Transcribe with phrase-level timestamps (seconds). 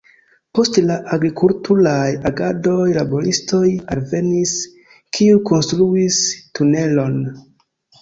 [0.59, 3.61] Post la agrikulturaj agadoj laboristoj
[3.99, 4.57] alvenis,
[5.21, 6.23] kiuj konstruis
[6.59, 7.25] tunelon.